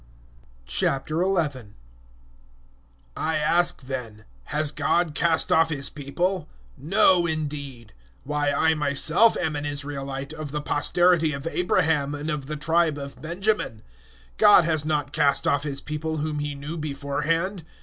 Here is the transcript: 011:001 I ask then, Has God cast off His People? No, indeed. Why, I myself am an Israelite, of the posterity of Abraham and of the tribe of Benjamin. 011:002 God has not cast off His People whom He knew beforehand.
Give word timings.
011:001 0.65 1.73
I 3.15 3.35
ask 3.35 3.81
then, 3.83 4.25
Has 4.45 4.71
God 4.71 5.13
cast 5.13 5.51
off 5.51 5.69
His 5.69 5.91
People? 5.91 6.49
No, 6.75 7.27
indeed. 7.27 7.93
Why, 8.23 8.49
I 8.51 8.73
myself 8.73 9.37
am 9.37 9.55
an 9.55 9.63
Israelite, 9.67 10.33
of 10.33 10.49
the 10.51 10.59
posterity 10.59 11.33
of 11.33 11.45
Abraham 11.45 12.15
and 12.15 12.31
of 12.31 12.47
the 12.47 12.57
tribe 12.57 12.97
of 12.97 13.21
Benjamin. 13.21 13.83
011:002 14.37 14.37
God 14.39 14.63
has 14.65 14.85
not 14.87 15.11
cast 15.13 15.45
off 15.47 15.61
His 15.61 15.81
People 15.81 16.17
whom 16.17 16.39
He 16.39 16.55
knew 16.55 16.77
beforehand. 16.77 17.63